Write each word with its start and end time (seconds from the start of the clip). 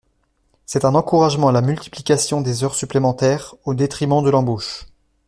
C’est 0.65 0.83
un 0.83 0.95
encouragement 0.95 1.49
à 1.49 1.51
la 1.51 1.61
multiplication 1.61 2.41
des 2.41 2.63
heures 2.63 2.73
supplémentaires 2.73 3.53
au 3.65 3.75
détriment 3.75 4.23
de 4.23 4.31
l’embauche. 4.31 4.87